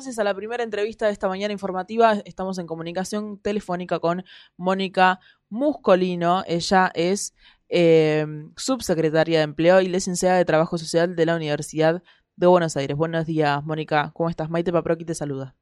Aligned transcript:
entonces 0.00 0.18
a 0.18 0.24
la 0.24 0.32
primera 0.32 0.64
entrevista 0.64 1.04
de 1.04 1.12
esta 1.12 1.28
mañana 1.28 1.52
informativa. 1.52 2.14
Estamos 2.24 2.58
en 2.58 2.66
comunicación 2.66 3.36
telefónica 3.36 3.98
con 3.98 4.24
Mónica 4.56 5.20
Muscolino. 5.50 6.42
Ella 6.46 6.90
es 6.94 7.34
eh, 7.68 8.24
subsecretaria 8.56 9.40
de 9.40 9.44
Empleo 9.44 9.82
y 9.82 9.88
licenciada 9.88 10.38
de 10.38 10.46
Trabajo 10.46 10.78
Social 10.78 11.16
de 11.16 11.26
la 11.26 11.36
Universidad 11.36 12.02
de 12.34 12.46
Buenos 12.46 12.78
Aires. 12.78 12.96
Buenos 12.96 13.26
días, 13.26 13.62
Mónica. 13.62 14.10
¿Cómo 14.14 14.30
estás? 14.30 14.48
Maite 14.48 14.72
Paproqui 14.72 15.04
te 15.04 15.14
saluda. 15.14 15.54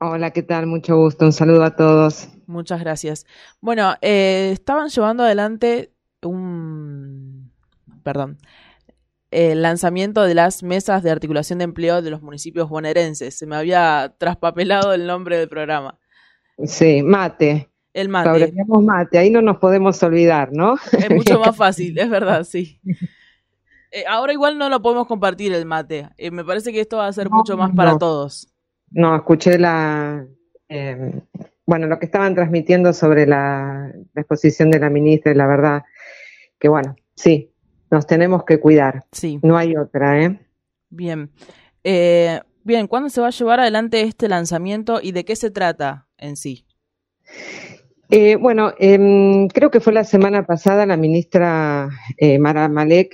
Hola, 0.00 0.32
¿qué 0.32 0.42
tal? 0.42 0.66
Mucho 0.66 0.96
gusto. 0.96 1.24
Un 1.24 1.32
saludo 1.32 1.62
a 1.62 1.76
todos. 1.76 2.28
Muchas 2.48 2.80
gracias. 2.80 3.24
Bueno, 3.60 3.94
eh, 4.00 4.50
estaban 4.52 4.88
llevando 4.88 5.22
adelante 5.22 5.92
un... 6.22 7.52
Perdón 8.02 8.38
el 9.30 9.62
lanzamiento 9.62 10.22
de 10.22 10.34
las 10.34 10.62
mesas 10.62 11.02
de 11.02 11.10
articulación 11.10 11.58
de 11.58 11.64
empleo 11.64 12.02
de 12.02 12.10
los 12.10 12.22
municipios 12.22 12.68
bonaerenses. 12.68 13.36
Se 13.36 13.46
me 13.46 13.56
había 13.56 14.14
traspapelado 14.18 14.92
el 14.92 15.06
nombre 15.06 15.38
del 15.38 15.48
programa. 15.48 15.98
Sí, 16.64 17.02
mate. 17.02 17.68
El 17.92 18.08
mate. 18.10 18.52
mate, 18.82 19.18
ahí 19.18 19.30
no 19.30 19.40
nos 19.40 19.56
podemos 19.56 20.02
olvidar, 20.02 20.50
¿no? 20.52 20.74
Es 20.92 21.10
mucho 21.10 21.40
más 21.40 21.56
fácil, 21.56 21.98
es 21.98 22.10
verdad, 22.10 22.44
sí. 22.44 22.78
Eh, 23.90 24.04
ahora 24.06 24.34
igual 24.34 24.58
no 24.58 24.68
lo 24.68 24.82
podemos 24.82 25.06
compartir 25.06 25.54
el 25.54 25.64
mate. 25.64 26.10
Eh, 26.18 26.30
me 26.30 26.44
parece 26.44 26.72
que 26.72 26.80
esto 26.80 26.98
va 26.98 27.06
a 27.06 27.12
ser 27.12 27.30
mucho 27.30 27.56
más 27.56 27.74
para 27.74 27.96
todos. 27.96 28.52
No, 28.90 29.16
escuché 29.16 29.58
la... 29.58 30.26
Eh, 30.68 31.20
bueno, 31.64 31.86
lo 31.86 31.98
que 31.98 32.06
estaban 32.06 32.34
transmitiendo 32.34 32.92
sobre 32.92 33.26
la, 33.26 33.90
la 34.12 34.20
exposición 34.20 34.70
de 34.70 34.78
la 34.78 34.90
ministra, 34.90 35.32
y 35.32 35.34
la 35.34 35.46
verdad 35.46 35.82
que 36.58 36.68
bueno, 36.68 36.96
sí, 37.14 37.52
nos 37.90 38.06
tenemos 38.06 38.44
que 38.44 38.60
cuidar. 38.60 39.04
Sí. 39.12 39.38
No 39.42 39.56
hay 39.56 39.76
otra, 39.76 40.22
¿eh? 40.22 40.40
Bien. 40.90 41.30
Eh, 41.84 42.40
bien, 42.64 42.86
¿cuándo 42.86 43.08
se 43.08 43.20
va 43.20 43.28
a 43.28 43.30
llevar 43.30 43.60
adelante 43.60 44.02
este 44.02 44.28
lanzamiento 44.28 45.00
y 45.02 45.12
de 45.12 45.24
qué 45.24 45.36
se 45.36 45.50
trata 45.50 46.08
en 46.18 46.36
sí? 46.36 46.66
Eh, 48.08 48.36
bueno, 48.36 48.72
em, 48.78 49.48
creo 49.48 49.70
que 49.70 49.80
fue 49.80 49.92
la 49.92 50.04
semana 50.04 50.46
pasada 50.46 50.86
la 50.86 50.96
ministra 50.96 51.88
eh, 52.16 52.38
Mara 52.38 52.68
Malek 52.68 53.10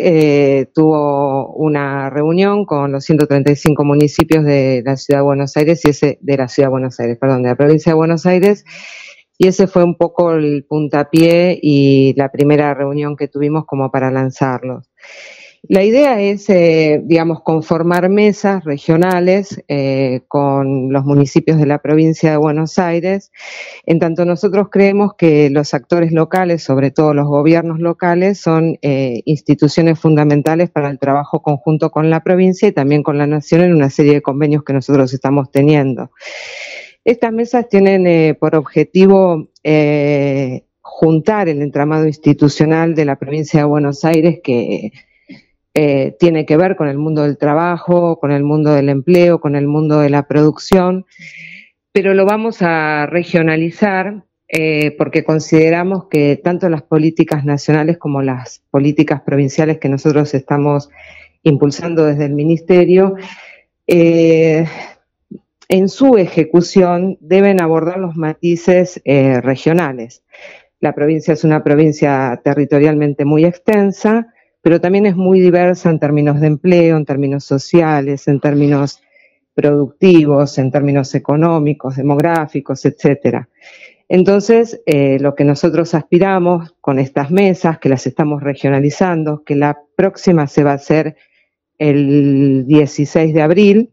tuvo 0.75 1.55
una 1.55 2.11
reunión 2.11 2.67
con 2.67 2.93
los 2.93 3.05
135 3.05 3.85
municipios 3.85 4.45
de 4.45 4.83
la 4.85 4.97
ciudad 4.97 5.21
de 5.21 5.25
Buenos 5.25 5.57
Aires 5.57 5.83
y 5.85 5.91
ese 5.91 6.19
de 6.21 6.37
la 6.37 6.49
ciudad 6.49 6.69
de 6.69 6.73
Buenos 6.73 7.01
Aires, 7.01 7.17
perdón, 7.19 7.43
de 7.43 7.49
la 7.49 7.57
provincia 7.57 7.93
de 7.93 7.97
Buenos 7.97 8.27
Aires 8.27 8.67
y 9.43 9.49
ese 9.49 9.67
fue 9.67 9.83
un 9.83 9.97
poco 9.97 10.35
el 10.35 10.65
puntapié 10.69 11.59
y 11.61 12.15
la 12.17 12.31
primera 12.31 12.75
reunión 12.75 13.17
que 13.17 13.27
tuvimos 13.27 13.65
como 13.67 13.91
para 13.91 14.09
lanzarlos. 14.13 14.89
La 15.69 15.83
idea 15.83 16.21
es, 16.21 16.49
eh, 16.49 17.01
digamos, 17.05 17.41
conformar 17.43 18.09
mesas 18.09 18.63
regionales 18.63 19.61
eh, 19.67 20.21
con 20.29 20.93
los 20.93 21.05
municipios 21.05 21.59
de 21.59 21.67
la 21.67 21.79
provincia 21.79 22.31
de 22.31 22.37
Buenos 22.37 22.79
Aires. 22.79 23.33
En 23.85 23.99
tanto 23.99 24.25
nosotros 24.25 24.69
creemos 24.71 25.15
que 25.19 25.51
los 25.51 25.75
actores 25.75 26.13
locales, 26.13 26.63
sobre 26.63 26.93
todo 26.93 27.13
los 27.13 27.27
gobiernos 27.27 27.81
locales, 27.81 28.41
son 28.41 28.79
eh, 28.81 29.23
instituciones 29.25 29.99
fundamentales 29.99 30.71
para 30.71 30.89
el 30.89 31.01
trabajo 31.01 31.43
conjunto 31.43 31.91
con 31.91 32.11
la 32.11 32.23
provincia 32.23 32.69
y 32.69 32.73
también 32.73 33.03
con 33.03 33.19
la 33.19 33.27
nación 33.27 33.63
en 33.63 33.75
una 33.75 33.91
serie 33.91 34.15
de 34.15 34.23
convenios 34.23 34.63
que 34.63 34.73
nosotros 34.73 35.13
estamos 35.13 35.51
teniendo. 35.51 36.13
Estas 37.05 37.33
mesas 37.33 37.69
tienen 37.69 38.07
eh, 38.07 38.37
por 38.39 38.55
objetivo 38.55 39.49
eh, 39.65 40.65
juntar 40.81 41.49
el 41.49 41.61
entramado 41.61 42.07
institucional 42.07 42.95
de 42.95 43.05
la 43.05 43.17
provincia 43.17 43.61
de 43.61 43.67
Buenos 43.67 44.05
Aires 44.05 44.39
que 44.43 44.93
eh, 45.75 46.17
tiene 46.21 46.47
que 46.47 46.57
ver 46.57 46.77
con 46.77 46.89
el 46.89 46.99
mundo 46.99 47.23
del 47.23 47.39
trabajo, 47.39 48.21
con 48.21 48.31
el 48.31 48.45
mundo 48.45 48.73
del 48.73 48.89
empleo, 48.89 49.41
con 49.41 49.57
el 49.57 49.67
mundo 49.67 49.99
de 49.99 50.11
la 50.11 50.29
producción, 50.29 51.05
pero 51.93 52.15
lo 52.15 52.25
vamos 52.25 52.63
a 52.63 53.07
regionalizar 53.07 54.25
porque 54.99 55.25
consideramos 55.25 56.09
que 56.11 56.37
tanto 56.37 56.69
las 56.69 56.83
políticas 56.83 57.43
nacionales 57.43 57.97
como 57.97 58.21
las 58.21 58.63
políticas 58.71 59.23
provinciales 59.23 59.79
que 59.79 59.89
nosotros 59.89 60.35
estamos 60.35 60.91
impulsando 61.43 62.05
desde 62.05 62.27
el 62.27 62.35
Ministerio 62.35 63.15
en 65.73 65.89
su 65.89 66.19
ejecución 66.19 67.17
deben 67.23 67.63
abordar 67.63 67.99
los 67.99 68.15
matices 68.15 69.01
eh, 69.07 69.41
regionales. 69.41 70.23
La 70.81 70.95
provincia 70.95 71.33
es 71.33 71.45
una 71.45 71.65
provincia 71.65 72.39
territorialmente 72.45 73.25
muy 73.25 73.47
extensa, 73.47 74.35
pero 74.61 74.83
también 74.83 75.07
es 75.07 75.17
muy 75.17 75.41
diversa 75.41 75.89
en 75.89 75.99
términos 75.99 76.43
de 76.43 76.49
empleo, 76.49 76.99
en 76.99 77.07
términos 77.07 77.45
sociales, 77.45 78.29
en 78.29 78.39
términos 78.39 79.01
productivos, 79.55 80.59
en 80.59 80.71
términos 80.71 81.15
económicos, 81.15 81.97
demográficos, 81.97 82.85
etcétera. 82.85 83.49
Entonces, 84.11 84.83
eh, 84.85 85.17
lo 85.21 85.35
que 85.35 85.45
nosotros 85.45 85.95
aspiramos 85.95 86.75
con 86.83 86.99
estas 86.99 87.31
mesas, 87.31 87.79
que 87.79 87.89
las 87.89 88.07
estamos 88.07 88.43
regionalizando, 88.43 89.43
que 89.43 89.57
la 89.57 89.79
próxima 89.97 90.47
se 90.49 90.65
va 90.65 90.73
a 90.73 90.75
hacer 90.75 91.17
el 91.79 92.67
16 92.67 93.33
de 93.33 93.41
abril, 93.41 93.93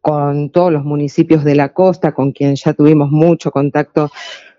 con 0.00 0.50
todos 0.50 0.72
los 0.72 0.84
municipios 0.84 1.44
de 1.44 1.54
la 1.54 1.72
costa, 1.72 2.12
con 2.12 2.32
quien 2.32 2.56
ya 2.56 2.72
tuvimos 2.72 3.10
mucho 3.10 3.50
contacto 3.50 4.10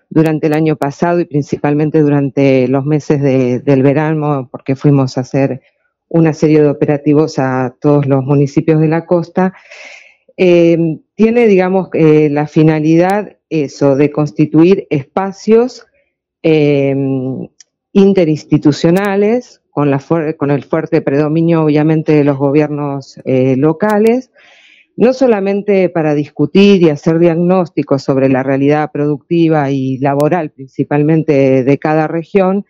durante 0.08 0.46
el 0.46 0.52
año 0.52 0.76
pasado 0.76 1.20
y 1.20 1.24
principalmente 1.24 2.00
durante 2.00 2.68
los 2.68 2.84
meses 2.84 3.22
del 3.22 3.82
verano, 3.82 4.48
porque 4.50 4.76
fuimos 4.76 5.16
a 5.16 5.22
hacer 5.22 5.62
una 6.08 6.34
serie 6.34 6.60
de 6.60 6.68
operativos 6.68 7.38
a 7.38 7.74
todos 7.80 8.06
los 8.06 8.22
municipios 8.22 8.78
de 8.80 8.88
la 8.88 9.06
costa. 9.06 9.54
Eh, 10.36 10.98
tiene, 11.14 11.46
digamos, 11.46 11.88
eh, 11.94 12.28
la 12.30 12.46
finalidad 12.46 13.38
eso, 13.48 13.96
de 13.96 14.10
constituir 14.10 14.86
espacios 14.90 15.86
eh, 16.42 16.94
interinstitucionales 17.92 19.62
con, 19.70 19.88
el 20.50 20.64
fuerte 20.64 21.00
predominio, 21.00 21.64
obviamente, 21.64 22.12
de 22.12 22.24
los 22.24 22.36
gobiernos 22.36 23.18
locales, 23.24 24.30
no 24.96 25.12
solamente 25.12 25.88
para 25.88 26.14
discutir 26.14 26.82
y 26.82 26.90
hacer 26.90 27.18
diagnósticos 27.18 28.02
sobre 28.02 28.28
la 28.28 28.42
realidad 28.42 28.90
productiva 28.92 29.70
y 29.70 29.98
laboral 29.98 30.50
principalmente 30.50 31.64
de 31.64 31.78
cada 31.78 32.08
región, 32.08 32.66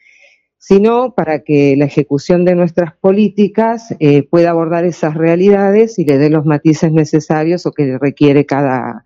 sino 0.58 1.14
para 1.14 1.40
que 1.40 1.74
la 1.76 1.86
ejecución 1.86 2.44
de 2.44 2.54
nuestras 2.54 2.96
políticas 2.96 3.94
eh, 3.98 4.22
pueda 4.22 4.50
abordar 4.50 4.84
esas 4.84 5.14
realidades 5.14 5.98
y 5.98 6.04
le 6.04 6.18
dé 6.18 6.30
los 6.30 6.44
matices 6.44 6.92
necesarios 6.92 7.66
o 7.66 7.72
que 7.72 7.98
requiere 7.98 8.46
cada, 8.46 9.04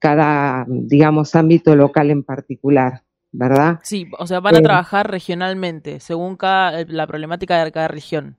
cada, 0.00 0.66
digamos, 0.68 1.36
ámbito 1.36 1.76
local 1.76 2.10
en 2.10 2.24
particular. 2.24 3.02
¿Verdad? 3.36 3.80
Sí, 3.82 4.06
o 4.16 4.28
sea, 4.28 4.38
van 4.38 4.54
a 4.54 4.58
eh, 4.58 4.62
trabajar 4.62 5.10
regionalmente, 5.10 5.98
según 5.98 6.36
cada, 6.36 6.84
la 6.84 7.04
problemática 7.08 7.64
de 7.64 7.72
cada 7.72 7.88
región 7.88 8.36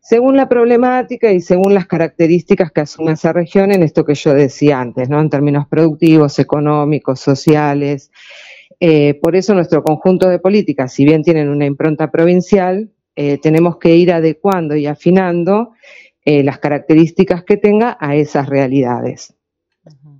según 0.00 0.36
la 0.36 0.48
problemática 0.48 1.30
y 1.30 1.40
según 1.40 1.74
las 1.74 1.86
características 1.86 2.72
que 2.72 2.80
asume 2.80 3.12
esa 3.12 3.32
región 3.32 3.70
en 3.70 3.82
esto 3.82 4.04
que 4.04 4.14
yo 4.14 4.32
decía 4.32 4.80
antes, 4.80 5.08
¿no? 5.10 5.20
En 5.20 5.28
términos 5.28 5.66
productivos, 5.68 6.38
económicos, 6.38 7.20
sociales. 7.20 8.10
Eh, 8.80 9.14
por 9.20 9.36
eso 9.36 9.54
nuestro 9.54 9.82
conjunto 9.82 10.28
de 10.28 10.38
políticas, 10.38 10.92
si 10.92 11.04
bien 11.04 11.22
tienen 11.22 11.50
una 11.50 11.66
impronta 11.66 12.10
provincial, 12.10 12.90
eh, 13.14 13.38
tenemos 13.38 13.76
que 13.76 13.94
ir 13.94 14.10
adecuando 14.10 14.74
y 14.74 14.86
afinando 14.86 15.72
eh, 16.24 16.42
las 16.42 16.58
características 16.58 17.44
que 17.44 17.58
tenga 17.58 17.98
a 18.00 18.16
esas 18.16 18.48
realidades 18.48 19.34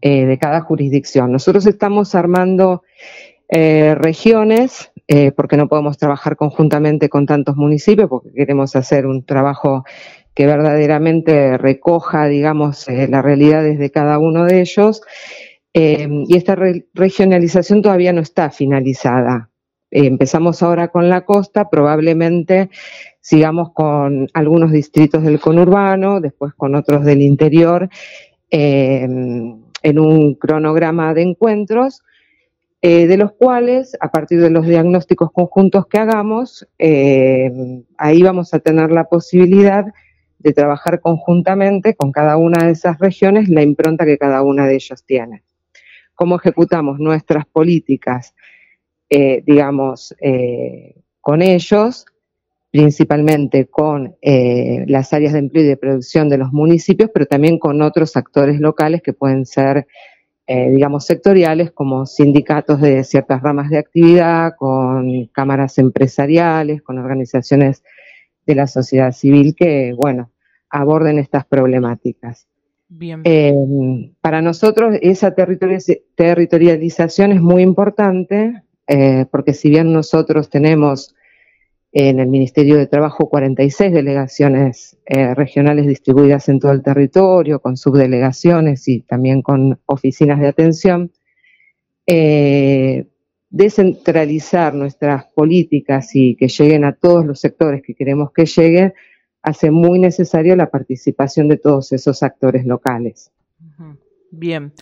de 0.02 0.38
cada 0.40 0.62
jurisdicción. 0.62 1.30
Nosotros 1.30 1.66
estamos 1.66 2.14
armando 2.14 2.82
regiones 3.50 4.89
eh, 5.12 5.32
porque 5.32 5.56
no 5.56 5.66
podemos 5.66 5.98
trabajar 5.98 6.36
conjuntamente 6.36 7.08
con 7.08 7.26
tantos 7.26 7.56
municipios, 7.56 8.08
porque 8.08 8.30
queremos 8.32 8.76
hacer 8.76 9.06
un 9.06 9.24
trabajo 9.24 9.82
que 10.34 10.46
verdaderamente 10.46 11.58
recoja, 11.58 12.28
digamos, 12.28 12.86
eh, 12.86 13.08
las 13.08 13.24
realidades 13.24 13.80
de 13.80 13.90
cada 13.90 14.20
uno 14.20 14.44
de 14.44 14.60
ellos. 14.60 15.02
Eh, 15.74 16.06
y 16.28 16.36
esta 16.36 16.56
regionalización 16.94 17.82
todavía 17.82 18.12
no 18.12 18.20
está 18.20 18.50
finalizada. 18.50 19.50
empezamos 19.90 20.62
ahora 20.62 20.86
con 20.88 21.08
la 21.08 21.24
costa, 21.24 21.68
probablemente 21.68 22.70
sigamos 23.20 23.72
con 23.72 24.28
algunos 24.32 24.70
distritos 24.70 25.24
del 25.24 25.40
conurbano, 25.40 26.20
después 26.20 26.54
con 26.54 26.76
otros 26.76 27.04
del 27.04 27.20
interior, 27.20 27.88
en 28.48 29.98
un 29.98 30.34
cronograma 30.36 31.14
de 31.14 31.22
encuentros 31.22 32.04
eh, 32.82 33.06
de 33.06 33.18
los 33.18 33.32
cuales, 33.32 33.94
a 34.00 34.10
partir 34.10 34.40
de 34.40 34.48
los 34.48 34.66
diagnósticos 34.66 35.30
conjuntos 35.32 35.86
que 35.86 35.98
hagamos, 35.98 36.66
eh, 36.78 37.52
ahí 37.98 38.22
vamos 38.22 38.54
a 38.54 38.58
tener 38.58 38.90
la 38.90 39.04
posibilidad 39.04 39.84
de 40.38 40.52
trabajar 40.54 41.00
conjuntamente 41.00 41.94
con 41.94 42.10
cada 42.10 42.38
una 42.38 42.64
de 42.64 42.72
esas 42.72 42.98
regiones 42.98 43.50
la 43.50 43.62
impronta 43.62 44.06
que 44.06 44.16
cada 44.16 44.42
una 44.42 44.66
de 44.66 44.76
ellas 44.76 45.04
tiene. 45.04 45.42
Cómo 46.14 46.36
ejecutamos 46.36 46.98
nuestras 46.98 47.44
políticas, 47.44 48.34
eh, 49.10 49.42
digamos, 49.46 50.14
con 51.20 51.42
ellos, 51.42 52.06
principalmente 52.70 53.66
con 53.66 54.16
las 54.22 55.12
áreas 55.12 55.34
de 55.34 55.40
empleo 55.40 55.64
y 55.64 55.68
de 55.68 55.76
producción 55.76 56.30
de 56.30 56.38
los 56.38 56.50
municipios, 56.50 57.10
pero 57.12 57.26
también 57.26 57.58
con 57.58 57.82
otros 57.82 58.16
actores 58.16 58.58
locales 58.58 59.02
que 59.02 59.12
pueden 59.12 59.44
ser, 59.44 59.86
eh, 60.52 60.68
digamos, 60.68 61.06
sectoriales, 61.06 61.70
como 61.70 62.06
sindicatos 62.06 62.80
de 62.80 63.04
ciertas 63.04 63.40
ramas 63.40 63.70
de 63.70 63.78
actividad, 63.78 64.56
con 64.58 65.26
cámaras 65.26 65.78
empresariales, 65.78 66.82
con 66.82 66.98
organizaciones 66.98 67.84
de 68.46 68.56
la 68.56 68.66
sociedad 68.66 69.12
civil 69.12 69.54
que, 69.54 69.94
bueno, 69.96 70.32
aborden 70.68 71.20
estas 71.20 71.46
problemáticas. 71.46 72.48
Bien. 72.88 73.20
Eh, 73.22 73.54
para 74.20 74.42
nosotros 74.42 74.96
esa 75.02 75.32
territorialización 75.36 77.30
es 77.30 77.40
muy 77.40 77.62
importante, 77.62 78.64
porque 79.30 79.54
si 79.54 79.70
bien 79.70 79.92
nosotros 79.92 80.50
tenemos 80.50 81.14
en 81.92 82.20
el 82.20 82.28
Ministerio 82.28 82.76
de 82.76 82.86
Trabajo 82.86 83.28
46 83.28 83.92
delegaciones 83.92 84.96
eh, 85.06 85.34
regionales 85.34 85.86
distribuidas 85.86 86.48
en 86.48 86.60
todo 86.60 86.72
el 86.72 86.82
territorio, 86.82 87.60
con 87.60 87.76
subdelegaciones 87.76 88.86
y 88.88 89.00
también 89.00 89.42
con 89.42 89.80
oficinas 89.86 90.38
de 90.40 90.48
atención. 90.48 91.10
Eh, 92.06 93.06
descentralizar 93.50 94.74
nuestras 94.74 95.26
políticas 95.26 96.14
y 96.14 96.36
que 96.36 96.46
lleguen 96.46 96.84
a 96.84 96.92
todos 96.92 97.26
los 97.26 97.40
sectores 97.40 97.82
que 97.82 97.94
queremos 97.94 98.32
que 98.32 98.46
lleguen 98.46 98.94
hace 99.42 99.70
muy 99.70 99.98
necesario 99.98 100.54
la 100.54 100.70
participación 100.70 101.48
de 101.48 101.56
todos 101.56 101.92
esos 101.92 102.22
actores 102.22 102.64
locales. 102.64 103.32
Bien. 104.30 104.72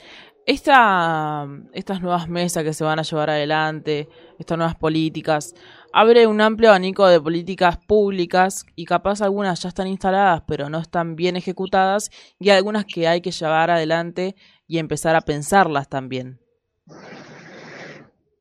Esta, 0.48 1.46
estas 1.74 2.00
nuevas 2.00 2.26
mesas 2.26 2.64
que 2.64 2.72
se 2.72 2.82
van 2.82 2.98
a 2.98 3.02
llevar 3.02 3.28
adelante, 3.28 4.08
estas 4.38 4.56
nuevas 4.56 4.76
políticas, 4.76 5.54
abre 5.92 6.26
un 6.26 6.40
amplio 6.40 6.70
abanico 6.70 7.06
de 7.06 7.20
políticas 7.20 7.76
públicas 7.76 8.64
y 8.74 8.86
capaz 8.86 9.20
algunas 9.20 9.60
ya 9.62 9.68
están 9.68 9.88
instaladas 9.88 10.44
pero 10.46 10.70
no 10.70 10.78
están 10.78 11.16
bien 11.16 11.36
ejecutadas 11.36 12.10
y 12.40 12.48
algunas 12.48 12.86
que 12.86 13.06
hay 13.06 13.20
que 13.20 13.30
llevar 13.30 13.70
adelante 13.70 14.36
y 14.66 14.78
empezar 14.78 15.16
a 15.16 15.20
pensarlas 15.20 15.90
también. 15.90 16.38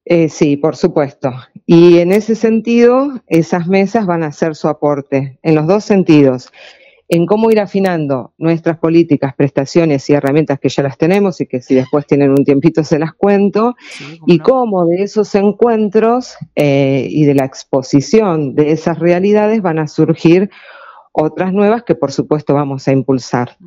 Eh, 0.05 0.29
sí, 0.29 0.55
por 0.55 0.77
supuesto. 0.77 1.29
Y 1.65 1.97
en 1.97 2.13
ese 2.13 2.35
sentido, 2.35 3.21
esas 3.27 3.67
mesas 3.67 4.05
van 4.05 4.23
a 4.23 4.27
hacer 4.27 4.55
su 4.55 4.69
aporte, 4.69 5.39
en 5.43 5.55
los 5.55 5.67
dos 5.67 5.83
sentidos 5.83 6.53
en 7.09 7.25
cómo 7.25 7.49
ir 7.51 7.59
afinando 7.59 8.33
nuestras 8.37 8.77
políticas, 8.77 9.33
prestaciones 9.35 10.09
y 10.09 10.13
herramientas 10.13 10.59
que 10.59 10.69
ya 10.69 10.83
las 10.83 10.97
tenemos 10.97 11.39
y 11.39 11.47
que 11.47 11.61
si 11.61 11.75
después 11.75 12.05
tienen 12.05 12.31
un 12.31 12.43
tiempito 12.43 12.83
se 12.83 12.99
las 12.99 13.13
cuento, 13.13 13.75
y 14.25 14.39
cómo 14.39 14.85
de 14.85 15.03
esos 15.03 15.33
encuentros 15.35 16.35
eh, 16.55 17.07
y 17.09 17.25
de 17.25 17.35
la 17.35 17.45
exposición 17.45 18.55
de 18.55 18.71
esas 18.71 18.99
realidades 18.99 19.61
van 19.61 19.79
a 19.79 19.87
surgir 19.87 20.49
otras 21.13 21.53
nuevas 21.53 21.83
que 21.83 21.95
por 21.95 22.11
supuesto 22.11 22.53
vamos 22.53 22.87
a 22.87 22.91
impulsar. 22.91 23.57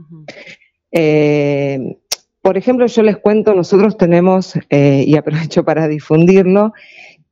Eh, 0.92 1.96
por 2.42 2.56
ejemplo, 2.56 2.86
yo 2.86 3.02
les 3.02 3.18
cuento, 3.18 3.54
nosotros 3.54 3.98
tenemos, 3.98 4.54
eh, 4.70 5.04
y 5.06 5.16
aprovecho 5.16 5.64
para 5.64 5.88
difundirlo, 5.88 6.72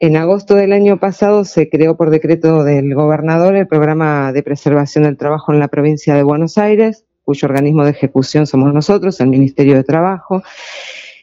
en 0.01 0.17
agosto 0.17 0.55
del 0.55 0.73
año 0.73 0.99
pasado 0.99 1.45
se 1.45 1.69
creó 1.69 1.97
por 1.97 2.11
decreto 2.11 2.63
del 2.63 2.95
gobernador 2.95 3.57
el 3.57 3.67
programa 3.67 4.33
de 4.33 4.45
preservación 4.45 5.05
del 5.05 5.17
trabajo 5.17 5.53
en 5.53 5.59
la 5.59 5.69
provincia 5.69 6.15
de 6.15 6.23
Buenos 6.23 6.57
Aires, 6.57 7.05
cuyo 7.25 7.47
organismo 7.47 7.85
de 7.85 7.91
ejecución 7.91 8.47
somos 8.47 8.73
nosotros, 8.73 9.21
el 9.21 9.27
Ministerio 9.29 9.75
de 9.75 9.83
Trabajo. 9.83 10.43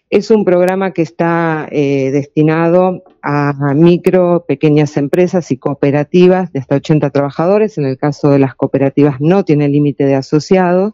Es 0.09 0.29
un 0.29 0.43
programa 0.43 0.91
que 0.91 1.01
está 1.01 1.67
eh, 1.71 2.11
destinado 2.11 3.03
a 3.21 3.73
micro, 3.73 4.45
pequeñas 4.47 4.97
empresas 4.97 5.51
y 5.51 5.57
cooperativas 5.57 6.51
de 6.51 6.59
hasta 6.59 6.75
80 6.75 7.09
trabajadores. 7.09 7.77
En 7.77 7.85
el 7.85 7.97
caso 7.97 8.29
de 8.29 8.39
las 8.39 8.55
cooperativas 8.55 9.19
no 9.19 9.45
tiene 9.45 9.67
límite 9.67 10.05
de 10.05 10.15
asociados. 10.15 10.93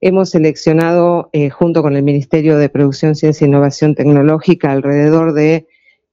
Hemos 0.00 0.30
seleccionado, 0.30 1.30
eh, 1.32 1.50
junto 1.50 1.82
con 1.82 1.96
el 1.96 2.04
Ministerio 2.04 2.56
de 2.58 2.68
Producción, 2.68 3.16
Ciencia 3.16 3.44
e 3.44 3.48
Innovación 3.48 3.94
Tecnológica, 3.94 4.70
alrededor 4.70 5.34
de 5.34 5.66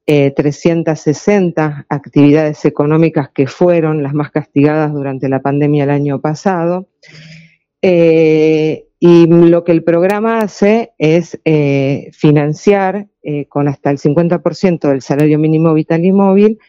360 0.06 1.66
eh, 1.66 1.86
actividades 1.90 2.66
económicas 2.66 3.30
que 3.30 3.48
fueron 3.48 4.04
las 4.04 4.14
más 4.14 4.32
castigadas 4.32 4.94
durante 4.94 5.30
la 5.30 5.42
pandemia 5.42 5.86
el 5.86 5.90
año 5.90 6.20
pasado. 6.20 6.90
Eh, 7.82 8.88
y 9.00 9.28
lo 9.28 9.64
que 9.64 9.74
el 9.74 9.84
programa 9.84 10.40
hace 10.40 10.94
es 10.98 11.40
eh, 11.44 12.10
financiar 12.14 13.08
con 13.48 13.70
hasta 13.70 13.90
el 13.90 14.00
50% 14.00 14.90
del 14.90 15.02
salario 15.02 15.40
mínimo 15.40 15.74
vital 15.74 16.04
y 16.04 16.12
móvil 16.12 16.60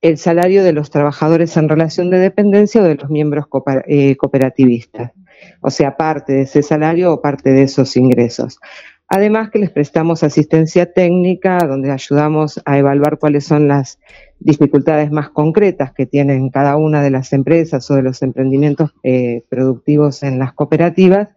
el 0.00 0.16
salario 0.16 0.62
de 0.62 0.72
los 0.72 0.90
trabajadores 0.90 1.56
en 1.56 1.68
relación 1.68 2.08
de 2.10 2.18
dependencia 2.18 2.80
o 2.80 2.84
de 2.84 2.94
los 2.94 3.10
miembros 3.10 3.46
cooperativistas. 3.48 5.12
O 5.60 5.70
sea, 5.70 5.96
parte 5.96 6.34
de 6.34 6.42
ese 6.42 6.62
salario 6.62 7.12
o 7.12 7.20
parte 7.20 7.50
de 7.50 7.62
esos 7.62 7.96
ingresos. 7.96 8.60
Además 9.08 9.50
que 9.50 9.58
les 9.58 9.70
prestamos 9.70 10.22
asistencia 10.22 10.92
técnica, 10.92 11.58
donde 11.66 11.90
ayudamos 11.90 12.60
a 12.66 12.76
evaluar 12.76 13.18
cuáles 13.18 13.46
son 13.46 13.66
las 13.66 13.98
dificultades 14.38 15.10
más 15.10 15.30
concretas 15.30 15.92
que 15.94 16.04
tienen 16.04 16.50
cada 16.50 16.76
una 16.76 17.02
de 17.02 17.10
las 17.10 17.32
empresas 17.32 17.90
o 17.90 17.94
de 17.94 18.02
los 18.02 18.20
emprendimientos 18.22 18.94
eh, 19.02 19.44
productivos 19.48 20.22
en 20.22 20.38
las 20.38 20.52
cooperativas, 20.52 21.30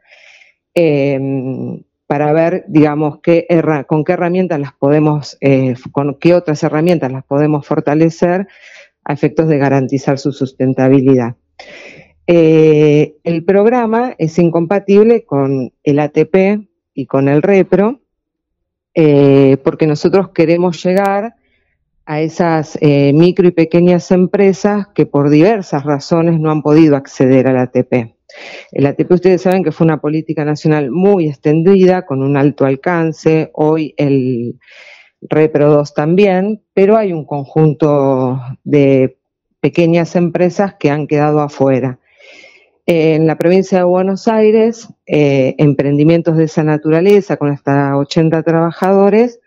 em, 0.73 1.81
para 2.07 2.33
ver, 2.33 2.65
digamos, 2.67 3.19
con 3.87 4.03
qué 4.03 4.13
herramientas 4.13 4.59
las 4.59 4.73
podemos, 4.73 5.37
eh, 5.39 5.75
con 5.93 6.17
qué 6.19 6.33
otras 6.33 6.61
herramientas 6.63 7.09
las 7.09 7.23
podemos 7.23 7.65
fortalecer 7.65 8.47
a 9.05 9.13
efectos 9.13 9.47
de 9.47 9.57
garantizar 9.57 10.19
su 10.19 10.33
sustentabilidad. 10.33 11.35
Eh, 12.27 13.15
el 13.23 13.45
programa 13.45 14.13
es 14.17 14.37
incompatible 14.39 15.23
con 15.23 15.73
el 15.83 15.99
ATP, 15.99 16.67
y 16.93 17.05
con 17.05 17.27
el 17.27 17.41
repro, 17.41 18.01
eh, 18.93 19.57
porque 19.63 19.87
nosotros 19.87 20.29
queremos 20.29 20.83
llegar 20.83 21.35
a 22.05 22.21
esas 22.21 22.77
eh, 22.81 23.13
micro 23.13 23.47
y 23.47 23.51
pequeñas 23.51 24.11
empresas 24.11 24.87
que 24.93 25.05
por 25.05 25.29
diversas 25.29 25.83
razones 25.83 26.39
no 26.39 26.51
han 26.51 26.61
podido 26.61 26.95
acceder 26.95 27.47
al 27.47 27.57
ATP. 27.57 28.15
El 28.71 28.85
ATP 28.85 29.11
ustedes 29.11 29.41
saben 29.41 29.63
que 29.63 29.71
fue 29.71 29.85
una 29.85 30.01
política 30.01 30.43
nacional 30.43 30.91
muy 30.91 31.27
extendida, 31.27 32.05
con 32.05 32.23
un 32.23 32.37
alto 32.37 32.65
alcance, 32.65 33.51
hoy 33.53 33.93
el 33.97 34.59
Repro 35.21 35.69
2 35.69 35.93
también, 35.93 36.63
pero 36.73 36.97
hay 36.97 37.13
un 37.13 37.25
conjunto 37.25 38.41
de 38.63 39.17
pequeñas 39.59 40.15
empresas 40.15 40.75
que 40.79 40.89
han 40.89 41.07
quedado 41.07 41.41
afuera 41.41 42.00
en 42.85 43.27
la 43.27 43.37
provincia 43.37 43.79
de 43.79 43.83
Buenos 43.83 44.27
Aires, 44.27 44.87
eh, 45.05 45.55
emprendimientos 45.57 46.37
de 46.37 46.45
esa 46.45 46.63
naturaleza 46.63 47.37
con 47.37 47.49
hasta 47.49 47.95
80 47.97 48.41
trabajadores, 48.43 49.39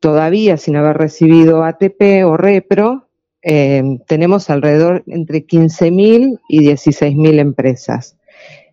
todavía 0.00 0.56
sin 0.56 0.76
haber 0.76 0.96
recibido 0.98 1.64
ATP 1.64 2.24
o 2.24 2.36
REPRO, 2.36 3.08
eh, 3.42 3.82
tenemos 4.06 4.50
alrededor 4.50 5.02
entre 5.06 5.46
15.000 5.46 6.40
y 6.48 6.60
16.000 6.60 7.38
empresas 7.38 8.16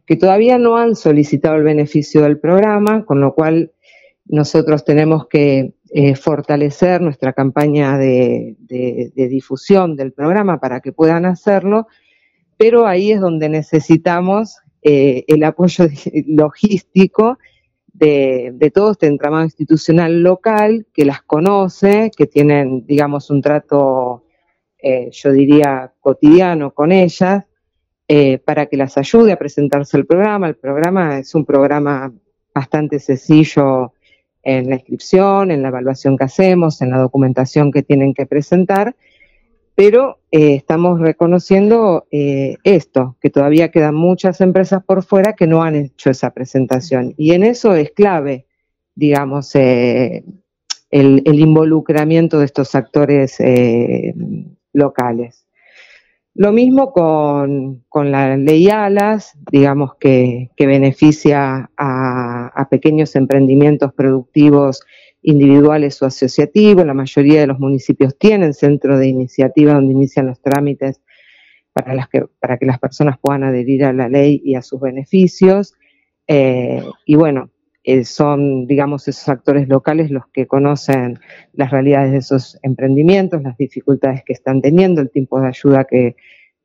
que 0.06 0.16
todavía 0.16 0.60
no 0.60 0.78
han 0.78 0.96
solicitado 0.96 1.56
el 1.56 1.64
beneficio 1.64 2.22
del 2.22 2.38
programa, 2.38 3.06
con 3.06 3.22
lo 3.22 3.34
cual 3.34 3.72
nosotros 4.28 4.86
tenemos 4.86 5.28
que 5.28 5.74
eh, 5.92 6.16
fortalecer 6.16 7.02
nuestra 7.02 7.34
campaña 7.34 7.98
de 7.98 8.56
difusión 9.16 9.96
del 9.96 10.12
programa 10.12 10.60
para 10.60 10.80
que 10.82 10.92
puedan 10.92 11.26
hacerlo 11.26 11.88
pero 12.58 12.88
ahí 12.88 13.12
es 13.12 13.20
donde 13.20 13.50
necesitamos 13.50 14.58
eh, 14.82 15.26
el 15.28 15.44
apoyo 15.44 15.86
logístico 16.28 17.38
de, 17.94 18.72
todo 18.74 18.92
este 18.92 19.08
entramado 19.08 19.44
institucional 19.44 20.22
local 20.22 20.86
que 20.94 21.06
las 21.06 21.22
conoce, 21.22 22.12
que 22.16 22.28
tienen, 22.28 22.86
digamos, 22.86 23.30
un 23.30 23.42
trato, 23.42 24.26
eh, 24.78 25.10
yo 25.12 25.32
diría, 25.32 25.94
cotidiano 26.02 26.74
con 26.74 26.92
ellas, 26.92 27.46
eh, 28.08 28.38
para 28.38 28.68
que 28.68 28.78
las 28.78 28.98
ayude 28.98 29.32
a 29.32 29.38
presentarse 29.38 29.98
el 29.98 30.06
programa. 30.06 30.48
El 30.48 30.56
programa 30.56 31.18
es 31.20 31.34
un 31.34 31.46
programa 31.46 32.14
bastante 32.54 33.00
sencillo 33.00 33.94
en 34.44 34.70
la 34.70 34.76
inscripción, 34.76 35.50
en 35.50 35.64
la 35.64 35.70
evaluación 35.70 36.18
que 36.18 36.26
hacemos, 36.26 36.82
en 36.82 36.92
la 36.92 37.00
documentación 37.00 37.72
que 37.72 37.82
tienen 37.82 38.14
que 38.14 38.28
presentar 38.28 38.96
pero 39.76 40.20
eh, 40.32 40.56
estamos 40.56 41.02
reconociendo 41.02 42.08
eh, 42.10 42.56
esto, 42.64 43.18
que 43.22 43.30
todavía 43.30 43.72
quedan 43.72 43.96
muchas 43.96 44.40
empresas 44.40 44.84
por 44.84 45.04
fuera 45.04 45.34
que 45.34 45.48
no 45.48 45.64
han 45.64 45.76
hecho 45.76 46.10
esa 46.10 46.32
presentación. 46.32 47.14
Y 47.18 47.34
en 47.34 47.44
eso 47.44 47.76
es 47.76 47.92
clave, 47.92 48.48
digamos, 48.96 49.54
eh, 49.56 50.24
el, 50.90 51.22
involucramiento 51.26 52.40
de 52.40 52.46
estos 52.46 52.74
actores 52.74 53.38
locales. 54.72 55.46
Lo 56.34 56.54
mismo 56.54 56.94
con, 56.94 57.84
la 57.94 58.38
ley 58.38 58.70
ALAS, 58.70 59.38
digamos 59.52 59.96
que, 59.96 60.52
beneficia 60.58 61.70
a 61.76 62.68
pequeños 62.70 63.16
emprendimientos 63.18 63.94
productivos 63.94 64.86
individuales 65.26 66.02
o 66.02 66.06
asociativos. 66.06 66.86
La 66.86 66.94
mayoría 66.94 67.42
de 67.42 67.48
los 67.48 67.60
municipios 67.60 68.18
tienen 68.18 68.54
centro 68.54 68.98
de 68.98 69.08
iniciativa 69.08 69.74
donde 69.74 69.94
inician 69.94 70.28
los 70.28 70.42
trámites 70.42 71.02
para, 71.74 71.94
las 71.94 72.08
que, 72.08 72.26
para 72.40 72.58
que 72.58 72.66
las 72.66 72.80
personas 72.80 73.18
puedan 73.20 73.44
adherir 73.44 73.84
a 73.84 73.94
la 73.94 74.08
ley 74.08 74.42
y 74.44 74.56
a 74.56 74.62
sus 74.62 74.80
beneficios. 74.80 75.74
Eh, 76.28 76.84
y 77.06 77.16
bueno, 77.16 77.50
eh, 77.84 78.06
son, 78.06 78.68
digamos, 78.68 79.08
esos 79.08 79.28
actores 79.28 79.68
locales 79.68 80.12
los 80.12 80.28
que 80.28 80.48
conocen 80.48 81.20
las 81.54 81.72
realidades 81.72 82.12
de 82.12 82.18
esos 82.20 82.60
emprendimientos, 82.64 83.42
las 83.42 83.58
dificultades 83.58 84.24
que 84.24 84.34
están 84.34 84.62
teniendo, 84.62 85.02
el 85.02 85.10
tiempo 85.10 85.42
de 85.42 85.48
ayuda 85.48 85.86
que 85.86 86.16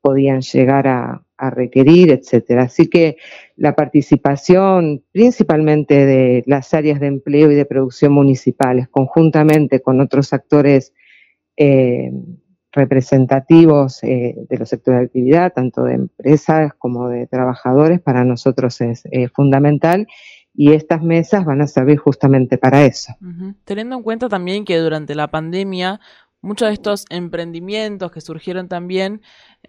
podían 0.01 0.41
llegar 0.41 0.87
a, 0.87 1.23
requerir, 1.49 2.11
etcétera. 2.11 2.63
Así 2.63 2.87
que 2.87 3.17
la 3.55 3.75
participación 3.75 5.03
principalmente 5.11 6.05
de 6.05 6.43
las 6.45 6.73
áreas 6.73 6.99
de 6.99 7.07
empleo 7.07 7.51
y 7.51 7.55
de 7.55 7.65
producción 7.65 8.13
municipales, 8.13 8.87
conjuntamente 8.89 9.81
con 9.81 9.99
otros 10.01 10.33
actores 10.33 10.93
eh, 11.57 12.11
representativos 12.71 14.03
eh, 14.03 14.35
de 14.49 14.57
los 14.57 14.69
sectores 14.69 15.01
de 15.01 15.05
actividad, 15.05 15.53
tanto 15.53 15.83
de 15.83 15.95
empresas 15.95 16.73
como 16.77 17.09
de 17.09 17.27
trabajadores, 17.27 17.99
para 17.99 18.23
nosotros 18.23 18.79
es 18.79 19.03
fundamental 19.33 20.07
y 20.53 20.73
estas 20.73 21.01
mesas 21.01 21.45
van 21.45 21.61
a 21.61 21.67
servir 21.67 21.97
justamente 21.97 22.57
para 22.57 22.85
eso. 22.85 23.13
Teniendo 23.65 23.95
en 23.95 24.03
cuenta 24.03 24.29
también 24.29 24.65
que 24.65 24.77
durante 24.77 25.15
la 25.15 25.29
pandemia 25.29 25.99
muchos 26.41 26.67
de 26.67 26.73
estos 26.73 27.05
emprendimientos 27.09 28.11
que 28.11 28.21
surgieron 28.21 28.67
también 28.67 29.21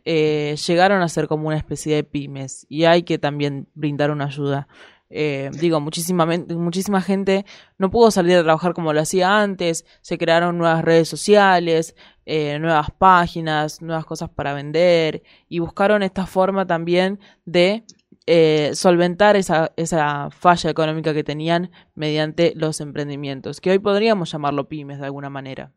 eh, 0.05 0.57
llegaron 0.67 1.03
a 1.03 1.09
ser 1.09 1.29
como 1.29 1.49
una 1.49 1.57
especie 1.57 1.95
de 1.95 2.05
pymes 2.05 2.67
y 2.69 2.85
hay 2.85 3.03
que 3.03 3.19
también 3.19 3.69
brindar 3.75 4.11
una 4.11 4.27
ayuda. 4.27 4.69
Eh, 5.15 5.51
digo, 5.53 5.79
muchísima, 5.79 6.25
muchísima 6.25 7.03
gente 7.03 7.45
no 7.77 7.91
pudo 7.91 8.11
salir 8.11 8.39
a 8.39 8.43
trabajar 8.43 8.73
como 8.73 8.95
lo 8.95 9.01
hacía 9.03 9.43
antes, 9.43 9.85
se 10.01 10.17
crearon 10.17 10.57
nuevas 10.57 10.83
redes 10.83 11.07
sociales, 11.07 11.95
eh, 12.25 12.59
nuevas 12.59 12.91
páginas, 12.97 13.83
nuevas 13.83 14.07
cosas 14.07 14.31
para 14.31 14.55
vender 14.55 15.23
y 15.51 15.59
buscaron 15.59 16.03
esta 16.03 16.25
forma 16.25 16.67
también 16.67 17.21
de 17.45 17.85
eh, 18.27 18.71
solventar 18.75 19.37
esa, 19.37 19.73
esa 19.77 20.31
falla 20.31 20.71
económica 20.71 21.13
que 21.13 21.25
tenían 21.25 21.71
mediante 21.95 22.55
los 22.57 22.81
emprendimientos, 22.81 23.61
que 23.61 23.71
hoy 23.71 23.81
podríamos 23.81 24.33
llamarlo 24.33 24.69
pymes 24.69 24.99
de 24.99 25.05
alguna 25.05 25.29
manera. 25.29 25.73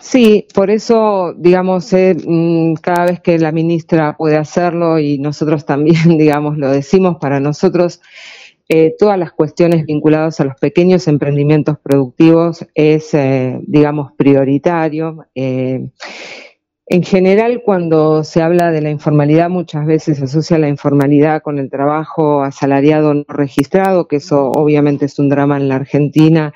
Sí, 0.00 0.46
por 0.54 0.70
eso, 0.70 1.34
digamos, 1.36 1.92
eh, 1.92 2.14
mm, 2.14 2.74
cada 2.74 3.06
vez 3.06 3.20
que 3.20 3.38
la 3.38 3.52
ministra 3.52 4.16
puede 4.16 4.36
hacerlo 4.36 4.98
y 4.98 5.18
nosotros 5.18 5.64
también, 5.64 5.94
digamos, 6.18 6.58
lo 6.58 6.70
decimos, 6.70 7.16
para 7.20 7.40
nosotros 7.40 8.00
eh, 8.68 8.94
todas 8.98 9.18
las 9.18 9.32
cuestiones 9.32 9.86
vinculadas 9.86 10.40
a 10.40 10.44
los 10.44 10.56
pequeños 10.56 11.08
emprendimientos 11.08 11.78
productivos 11.78 12.66
es, 12.74 13.10
digamos, 13.66 14.12
prioritario. 14.16 15.26
En 16.86 17.02
general, 17.02 17.62
cuando 17.64 18.24
se 18.24 18.42
habla 18.42 18.70
de 18.70 18.82
la 18.82 18.90
informalidad, 18.90 19.48
muchas 19.48 19.86
veces 19.86 20.18
se 20.18 20.24
asocia 20.24 20.58
la 20.58 20.68
informalidad 20.68 21.40
con 21.40 21.58
el 21.58 21.70
trabajo 21.70 22.42
asalariado 22.42 23.14
no 23.14 23.24
registrado, 23.26 24.06
que 24.06 24.16
eso 24.16 24.50
obviamente 24.50 25.06
es 25.06 25.18
un 25.18 25.30
drama 25.30 25.56
en 25.56 25.68
la 25.68 25.76
Argentina 25.76 26.52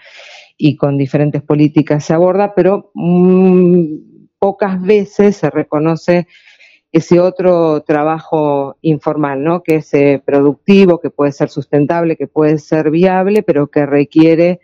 y 0.59 0.77
con 0.77 0.99
diferentes 0.99 1.43
políticas 1.43 2.05
se 2.05 2.13
aborda, 2.13 2.55
pero 2.55 2.91
mm, 2.93 3.85
pocas 4.39 4.83
veces 4.83 5.37
se 5.37 5.49
reconoce 5.49 6.27
ese 6.93 7.21
otro 7.21 7.83
trabajo 7.83 8.77
informal, 8.83 9.43
¿no? 9.43 9.63
Que 9.63 9.77
es 9.77 9.95
eh, 9.95 10.23
productivo, 10.25 11.01
que 11.01 11.11
puede 11.11 11.33
ser 11.33 11.49
sustentable, 11.49 12.17
que 12.17 12.27
puede 12.27 12.59
ser 12.59 12.91
viable, 12.91 13.43
pero 13.43 13.69
que 13.69 13.87
requiere 13.87 14.61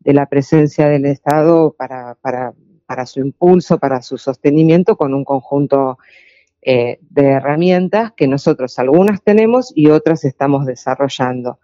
de 0.00 0.14
la 0.14 0.26
presencia 0.26 0.88
del 0.88 1.06
Estado 1.06 1.74
para, 1.76 2.16
para 2.20 2.52
para 2.88 3.04
su 3.04 3.20
impulso, 3.20 3.78
para 3.78 4.00
su 4.00 4.16
sostenimiento, 4.16 4.96
con 4.96 5.12
un 5.12 5.22
conjunto 5.22 5.98
eh, 6.62 6.98
de 7.10 7.26
herramientas 7.26 8.12
que 8.16 8.26
nosotros 8.26 8.78
algunas 8.78 9.22
tenemos 9.22 9.70
y 9.74 9.90
otras 9.90 10.24
estamos 10.24 10.64
desarrollando. 10.64 11.60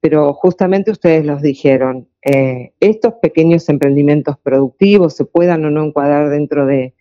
Pero 0.00 0.32
justamente 0.32 0.90
ustedes 0.90 1.26
los 1.26 1.42
dijeron, 1.42 2.08
eh, 2.22 2.72
estos 2.80 3.14
pequeños 3.20 3.68
emprendimientos 3.68 4.38
productivos 4.38 5.14
se 5.14 5.24
puedan 5.24 5.64
o 5.64 5.70
no 5.70 5.84
encuadrar 5.84 6.30
dentro 6.30 6.66
de, 6.66 6.94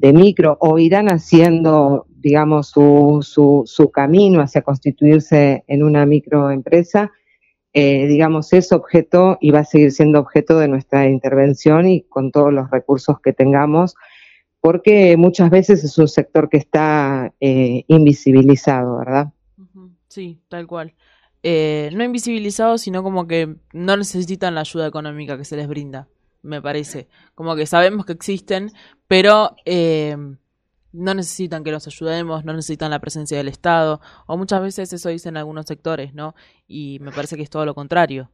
micro 0.00 0.56
o 0.60 0.78
irán 0.78 1.08
haciendo, 1.08 2.06
digamos, 2.08 2.70
su, 2.70 3.18
su, 3.22 3.64
su 3.66 3.90
camino 3.90 4.40
hacia 4.40 4.62
constituirse 4.62 5.64
en 5.66 5.82
una 5.82 6.06
microempresa, 6.06 7.10
eh, 7.74 8.06
digamos, 8.06 8.52
es 8.52 8.72
objeto 8.72 9.38
y 9.40 9.50
va 9.50 9.60
a 9.60 9.64
seguir 9.64 9.92
siendo 9.92 10.18
objeto 10.18 10.58
de 10.58 10.68
nuestra 10.68 11.06
intervención 11.06 11.86
y 11.86 12.02
con 12.02 12.32
todos 12.32 12.52
los 12.52 12.70
recursos 12.70 13.20
que 13.20 13.32
tengamos, 13.32 13.94
porque 14.60 15.16
muchas 15.16 15.50
veces 15.50 15.84
es 15.84 15.98
un 15.98 16.08
sector 16.08 16.48
que 16.48 16.56
está 16.56 17.32
eh, 17.40 17.84
invisibilizado, 17.88 18.98
¿verdad? 18.98 19.32
Sí, 20.08 20.40
tal 20.48 20.66
cual. 20.66 20.94
Eh, 21.42 21.90
no 21.92 22.04
invisibilizado, 22.04 22.78
sino 22.78 23.02
como 23.02 23.26
que 23.26 23.56
no 23.72 23.96
necesitan 23.96 24.54
la 24.54 24.62
ayuda 24.62 24.86
económica 24.86 25.36
que 25.38 25.44
se 25.44 25.56
les 25.56 25.68
brinda, 25.68 26.08
me 26.42 26.60
parece. 26.60 27.08
Como 27.34 27.54
que 27.56 27.66
sabemos 27.66 28.06
que 28.06 28.12
existen, 28.12 28.72
pero 29.06 29.54
no 30.92 31.14
necesitan 31.14 31.64
que 31.64 31.70
los 31.70 31.86
ayudemos, 31.86 32.44
no 32.44 32.52
necesitan 32.52 32.90
la 32.90 32.98
presencia 32.98 33.36
del 33.36 33.48
Estado, 33.48 34.00
o 34.26 34.36
muchas 34.36 34.62
veces 34.62 34.92
eso 34.92 35.08
dicen 35.08 35.36
algunos 35.36 35.66
sectores, 35.66 36.14
¿no? 36.14 36.34
Y 36.66 36.98
me 37.00 37.12
parece 37.12 37.36
que 37.36 37.42
es 37.42 37.50
todo 37.50 37.64
lo 37.64 37.74
contrario. 37.74 38.30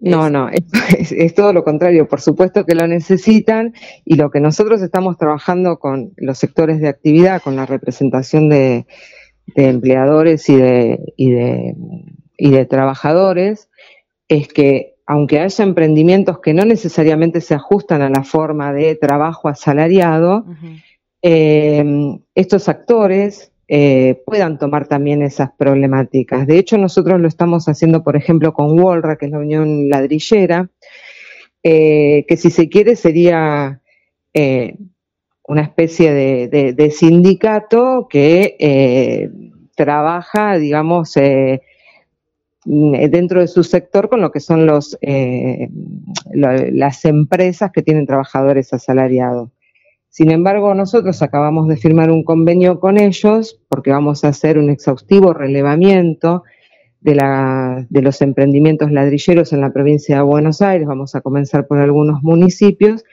No, 0.00 0.28
no, 0.28 0.48
es, 0.98 1.34
todo 1.34 1.52
lo 1.52 1.64
contrario. 1.64 2.08
Por 2.08 2.20
supuesto 2.20 2.66
que 2.66 2.74
lo 2.74 2.86
necesitan 2.86 3.72
y 4.04 4.16
lo 4.16 4.30
que 4.30 4.40
nosotros 4.40 4.82
estamos 4.82 5.16
trabajando 5.16 5.78
con 5.78 6.12
los 6.16 6.38
sectores 6.38 6.80
de 6.80 6.88
actividad, 6.88 7.40
con 7.40 7.56
la 7.56 7.66
representación 7.66 8.48
de, 8.48 8.86
empleadores 9.54 10.48
y 10.48 10.56
de, 10.56 11.14
y 11.16 11.30
de, 11.30 11.74
y 12.36 12.50
de 12.50 12.66
trabajadores, 12.66 13.68
es 14.28 14.48
que 14.48 14.94
aunque 15.06 15.40
haya 15.40 15.64
emprendimientos 15.64 16.40
que 16.40 16.54
no 16.54 16.64
necesariamente 16.64 17.40
se 17.40 17.54
ajustan 17.54 18.02
a 18.02 18.08
la 18.08 18.24
forma 18.24 18.72
de 18.72 18.94
trabajo 18.94 19.48
asalariado, 19.48 20.46
eh, 21.20 22.18
estos 22.34 22.68
actores 22.68 23.52
eh, 23.68 24.22
puedan 24.24 24.58
tomar 24.58 24.86
también 24.86 25.22
esas 25.22 25.50
problemáticas. 25.56 26.46
De 26.46 26.58
hecho, 26.58 26.78
nosotros 26.78 27.20
lo 27.20 27.28
estamos 27.28 27.68
haciendo, 27.68 28.02
por 28.02 28.16
ejemplo, 28.16 28.54
con 28.54 28.78
WOLRA, 28.78 29.16
que 29.16 29.26
es 29.26 29.32
la 29.32 29.38
Unión 29.38 29.88
Ladrillera, 29.90 30.70
eh, 31.62 32.24
que 32.26 32.36
si 32.36 32.50
se 32.50 32.68
quiere 32.68 32.96
sería 32.96 33.80
una 35.46 35.62
especie 35.62 36.12
de, 36.12 36.90
sindicato 36.90 38.06
que 38.08 39.30
trabaja, 39.76 40.58
digamos, 40.58 41.14
dentro 42.64 43.40
de 43.40 43.48
su 43.48 43.62
sector 43.64 44.08
con 44.08 44.20
lo 44.20 44.30
que 44.32 44.40
son 44.40 44.66
los, 44.66 44.98
las 46.32 47.04
empresas 47.04 47.70
que 47.72 47.82
tienen 47.82 48.06
trabajadores 48.06 48.72
asalariados. 48.72 49.50
Sin 50.14 50.30
embargo, 50.30 50.74
nosotros 50.74 51.22
acabamos 51.22 51.66
de 51.66 51.76
firmar 51.76 52.12
un 52.12 52.22
convenio 52.22 52.78
con 52.78 53.00
ellos 53.00 53.60
porque 53.68 53.90
vamos 53.90 54.22
a 54.22 54.28
hacer 54.28 54.58
un 54.58 54.70
exhaustivo 54.70 55.34
relevamiento 55.34 56.44
de, 57.00 58.00
los 58.00 58.22
emprendimientos 58.22 58.92
ladrilleros 58.92 59.52
en 59.52 59.60
la 59.60 59.72
provincia 59.72 60.14
de 60.14 60.22
Buenos 60.22 60.62
Aires. 60.62 60.86
Vamos 60.86 61.16
a 61.16 61.20
comenzar 61.20 61.66
por 61.66 61.78
algunos 61.78 62.22
municipios 62.22 63.04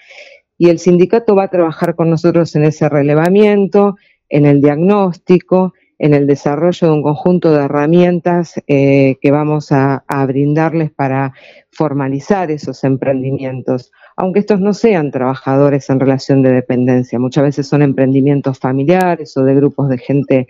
y 0.62 0.70
el 0.70 0.78
sindicato 0.78 1.34
va 1.34 1.46
a 1.46 1.50
trabajar 1.50 1.96
con 1.96 2.12
nosotros 2.12 2.56
en 2.56 2.66
ese 2.66 2.88
relevamiento, 2.88 3.96
en 4.30 4.46
el 4.46 4.62
diagnóstico, 4.62 5.74
en 5.98 6.14
el 6.14 6.28
desarrollo 6.28 6.88
de 6.88 6.94
un 6.94 7.02
conjunto 7.02 7.52
de 7.52 7.64
herramientas 7.64 8.62
eh, 8.68 9.18
que 9.22 9.32
vamos 9.32 9.72
a 9.72 10.04
brindarles 10.28 10.92
para 10.92 11.34
formalizar 11.72 12.52
esos 12.52 12.84
emprendimientos 12.84 13.92
aunque 14.22 14.40
estos 14.42 14.60
no 14.60 14.76
sean 14.76 15.10
trabajadores 15.10 15.90
en 15.90 16.00
relación 16.00 16.44
de 16.44 16.52
dependencia. 16.52 17.18
Muchas 17.18 17.44
veces 17.44 17.68
son 17.68 17.82
emprendimientos 17.82 18.60
familiares 18.60 19.36
o 19.36 19.44
de 19.44 19.56
grupos 19.56 19.90
de 19.90 19.98
gente 19.98 20.48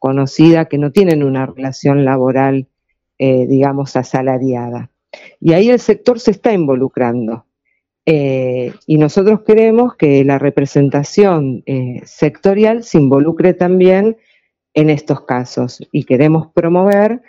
conocida 0.00 0.64
que 0.64 0.78
no 0.78 0.90
tienen 0.90 1.22
una 1.22 1.46
relación 1.46 2.04
laboral, 2.04 2.66
eh, 3.18 3.46
digamos, 3.46 3.94
asalariada. 3.94 4.90
Y 5.38 5.52
ahí 5.52 5.70
el 5.70 5.78
sector 5.78 6.18
se 6.18 6.32
está 6.32 6.52
involucrando. 6.52 7.46
Eh, 8.06 8.74
y 8.86 8.98
nosotros 8.98 9.40
queremos 9.46 9.96
que 9.96 10.24
la 10.24 10.38
representación 10.38 11.62
eh, 11.64 12.02
sectorial 12.04 12.84
se 12.84 12.98
involucre 12.98 13.54
también 13.54 14.18
en 14.74 14.90
estos 14.90 15.22
casos 15.22 15.82
y 15.90 16.04
queremos 16.04 16.48
promover 16.52 17.22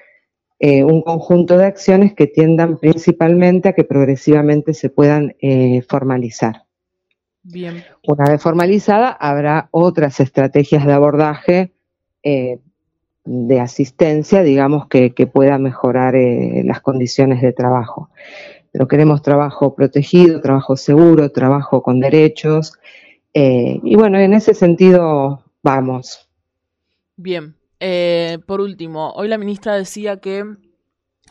eh, 0.59 0.83
un 0.83 1.01
conjunto 1.01 1.57
de 1.57 1.65
acciones 1.65 2.13
que 2.13 2.27
tiendan 2.27 2.77
principalmente 2.77 3.69
a 3.69 3.73
que 3.73 3.83
progresivamente 3.85 4.73
se 4.73 4.89
puedan 4.89 5.35
formalizar. 5.87 6.63
Bien. 7.43 7.83
Una 8.07 8.25
vez 8.29 8.41
formalizada, 8.41 9.11
habrá 9.11 9.69
otras 9.71 10.19
estrategias 10.19 10.85
de 10.85 10.93
abordaje 10.93 11.71
de 12.23 13.59
asistencia, 13.59 14.41
digamos, 14.41 14.87
que, 14.87 15.13
que 15.13 15.27
pueda 15.27 15.59
mejorar 15.59 16.15
las 16.15 16.81
condiciones 16.81 17.41
de 17.41 17.53
trabajo. 17.53 18.09
Pero 18.75 18.89
queremos 18.89 19.21
trabajo 19.21 19.73
protegido, 19.73 20.41
trabajo 20.41 20.75
seguro, 20.75 21.31
trabajo 21.31 21.81
con 21.81 22.01
derechos. 22.01 22.73
y 23.33 23.95
bueno, 23.95 24.19
en 24.19 24.33
ese 24.33 24.53
sentido 24.53 25.45
vamos. 25.63 26.27
Bien, 27.15 27.55
eh, 27.79 28.37
por 28.45 28.59
último, 28.59 29.11
hoy 29.11 29.29
la 29.29 29.37
ministra 29.37 29.75
decía 29.75 30.17
que 30.17 30.43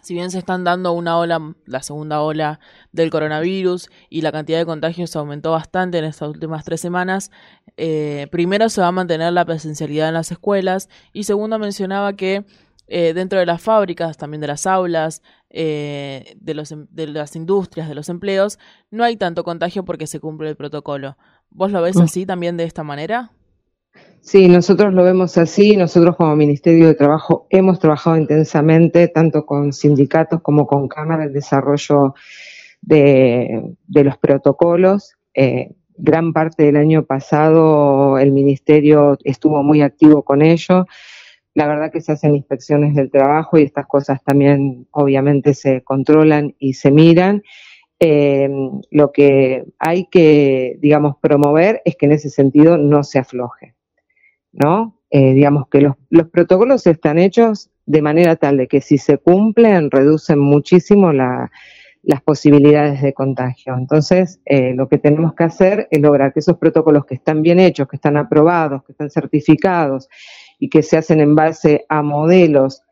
si 0.00 0.14
bien 0.14 0.30
se 0.30 0.38
están 0.38 0.64
dando 0.64 0.92
una 0.92 1.18
ola, 1.18 1.54
la 1.66 1.82
segunda 1.82 2.22
ola 2.22 2.60
del 2.92 3.10
coronavirus 3.10 3.90
y 4.08 4.22
la 4.22 4.32
cantidad 4.32 4.58
de 4.58 4.64
contagios 4.64 5.14
aumentó 5.14 5.50
bastante 5.50 5.98
en 5.98 6.04
estas 6.04 6.30
últimas 6.30 6.64
tres 6.64 6.80
semanas, 6.80 7.30
eh, 7.76 8.26
primero 8.30 8.70
se 8.70 8.80
va 8.80 8.86
a 8.86 8.92
mantener 8.92 9.34
la 9.34 9.44
presencialidad 9.44 10.08
en 10.08 10.14
las 10.14 10.32
escuelas 10.32 10.88
y 11.12 11.24
segundo 11.24 11.58
mencionaba 11.58 12.14
que 12.14 12.46
eh, 12.86 13.14
dentro 13.14 13.38
de 13.38 13.46
las 13.46 13.62
fábricas, 13.62 14.16
también 14.16 14.40
de 14.40 14.46
las 14.46 14.66
aulas, 14.66 15.22
eh, 15.50 16.34
de, 16.40 16.54
los, 16.54 16.72
em, 16.72 16.86
de 16.90 17.06
las 17.06 17.36
industrias, 17.36 17.88
de 17.88 17.94
los 17.94 18.08
empleos, 18.08 18.58
no 18.90 19.04
hay 19.04 19.16
tanto 19.16 19.44
contagio 19.44 19.84
porque 19.84 20.06
se 20.06 20.20
cumple 20.20 20.50
el 20.50 20.56
protocolo. 20.56 21.16
¿Vos 21.50 21.70
lo 21.70 21.80
ves 21.82 21.96
mm. 21.96 22.02
así 22.02 22.26
también 22.26 22.56
de 22.56 22.64
esta 22.64 22.82
manera? 22.82 23.30
Sí, 24.20 24.48
nosotros 24.48 24.94
lo 24.94 25.04
vemos 25.04 25.36
así. 25.38 25.76
Nosotros 25.76 26.16
como 26.16 26.34
Ministerio 26.34 26.86
de 26.86 26.94
Trabajo 26.94 27.46
hemos 27.50 27.78
trabajado 27.78 28.16
intensamente, 28.16 29.08
tanto 29.08 29.44
con 29.44 29.72
sindicatos 29.72 30.40
como 30.40 30.66
con 30.66 30.88
cámaras, 30.88 31.26
el 31.26 31.32
desarrollo 31.32 32.14
de, 32.80 33.76
los 33.88 34.18
protocolos. 34.18 35.14
Eh, 35.34 35.72
gran 35.96 36.32
parte 36.32 36.64
del 36.64 36.76
año 36.76 37.04
pasado 37.04 38.18
el 38.18 38.32
Ministerio 38.32 39.18
estuvo 39.24 39.62
muy 39.62 39.82
activo 39.82 40.22
con 40.22 40.42
ello. 40.42 40.86
La 41.54 41.66
verdad 41.66 41.92
que 41.92 42.00
se 42.00 42.12
hacen 42.12 42.34
inspecciones 42.34 42.94
del 42.94 43.10
trabajo 43.10 43.58
y 43.58 43.62
estas 43.62 43.86
cosas 43.86 44.22
también 44.24 44.86
obviamente 44.90 45.54
se 45.54 45.82
controlan 45.82 46.54
y 46.58 46.74
se 46.74 46.90
miran. 46.90 47.42
Eh, 48.00 48.50
lo 48.90 49.12
que 49.12 49.64
hay 49.78 50.06
que, 50.06 50.76
digamos, 50.80 51.16
promover 51.20 51.80
es 51.84 51.96
que 51.96 52.06
en 52.06 52.12
ese 52.12 52.28
sentido 52.28 52.76
no 52.76 53.04
se 53.04 53.20
afloje. 53.20 53.74
¿no? 54.54 55.00
Eh, 55.10 55.34
digamos 55.34 55.68
que 55.68 55.80
los, 55.80 55.96
protocolos 56.30 56.86
están 56.86 57.18
hechos 57.18 57.70
de 57.86 58.02
manera 58.02 58.36
tal 58.36 58.56
de 58.56 58.68
que 58.68 58.80
si 58.80 58.98
se 58.98 59.18
cumplen 59.18 59.90
reducen 59.90 60.38
muchísimo 60.38 61.12
las 61.12 61.50
posibilidades 62.24 63.02
de 63.02 63.12
contagio. 63.12 63.76
Entonces, 63.76 64.40
eh, 64.44 64.74
lo 64.74 64.88
que 64.88 64.98
tenemos 64.98 65.34
que 65.34 65.44
hacer 65.44 65.88
es 65.90 66.00
lograr 66.00 66.32
que 66.32 66.40
esos 66.40 66.56
protocolos 66.56 67.04
que 67.04 67.14
están 67.14 67.42
bien 67.42 67.60
hechos, 67.60 67.88
que 67.88 67.96
están 67.96 68.16
aprobados, 68.16 68.84
que 68.84 68.92
están 68.92 69.10
certificados 69.10 70.08
y 70.58 70.68
que 70.68 70.82
se 70.82 70.96
hacen 70.96 71.20
en 71.20 71.34
base 71.34 71.84
a 71.88 72.02
modelos, 72.02 72.82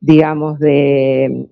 digamos, 0.00 0.58
de, 0.58 1.48